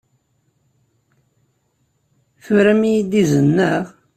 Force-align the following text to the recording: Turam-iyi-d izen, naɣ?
Turam-iyi-d 2.43 3.13
izen, 3.21 3.47
naɣ? 3.57 3.85